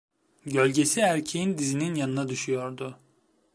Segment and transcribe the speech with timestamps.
[0.45, 2.99] Gölgesi erkeğin dizinin yanına düşüyordu.